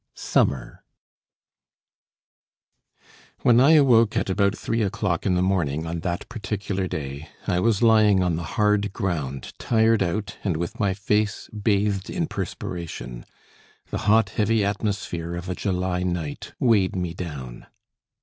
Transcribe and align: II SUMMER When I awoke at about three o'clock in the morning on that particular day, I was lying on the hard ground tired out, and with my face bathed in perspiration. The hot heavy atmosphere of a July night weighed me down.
II 0.01 0.05
SUMMER 0.15 0.83
When 3.43 3.59
I 3.59 3.73
awoke 3.73 4.17
at 4.17 4.31
about 4.31 4.57
three 4.57 4.81
o'clock 4.81 5.27
in 5.27 5.35
the 5.35 5.43
morning 5.43 5.85
on 5.85 5.99
that 5.99 6.27
particular 6.27 6.87
day, 6.87 7.29
I 7.45 7.59
was 7.59 7.83
lying 7.83 8.23
on 8.23 8.35
the 8.35 8.41
hard 8.57 8.93
ground 8.93 9.53
tired 9.59 10.01
out, 10.01 10.39
and 10.43 10.57
with 10.57 10.79
my 10.79 10.95
face 10.95 11.49
bathed 11.49 12.09
in 12.09 12.25
perspiration. 12.25 13.25
The 13.91 13.99
hot 14.09 14.29
heavy 14.29 14.65
atmosphere 14.65 15.35
of 15.35 15.47
a 15.49 15.53
July 15.53 16.01
night 16.01 16.53
weighed 16.59 16.95
me 16.95 17.13
down. 17.13 17.67